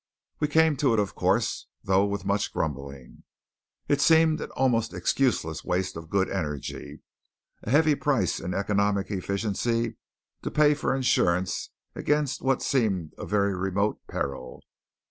We 0.39 0.47
came 0.47 0.77
to 0.77 0.93
it, 0.95 0.99
of 0.99 1.13
course, 1.13 1.67
though 1.83 2.05
with 2.07 2.25
much 2.25 2.51
grumbling. 2.51 3.21
It 3.87 4.01
seemed 4.01 4.41
an 4.41 4.49
almost 4.55 4.93
excuseless 4.95 5.63
waste 5.63 5.95
of 5.95 6.09
good 6.09 6.27
energy; 6.27 7.03
a 7.61 7.69
heavy 7.69 7.93
price 7.93 8.39
in 8.39 8.55
economic 8.55 9.11
efficiency 9.11 9.97
to 10.41 10.49
pay 10.49 10.73
for 10.73 10.95
insurance 10.95 11.69
against 11.93 12.41
what 12.41 12.63
seemed 12.63 13.13
a 13.19 13.27
very 13.27 13.55
remote 13.55 13.99
peril. 14.07 14.63